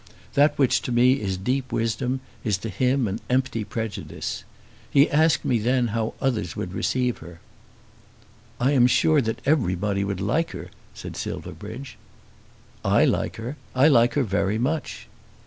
[0.33, 4.43] That which to me is deep wisdom is to him an empty prejudice.
[4.89, 7.39] He asked me then how others would receive her."
[8.59, 11.99] "I am sure that everybody would like her," said Silverbridge.
[12.83, 13.57] "I like her.
[13.75, 15.07] I like her very much."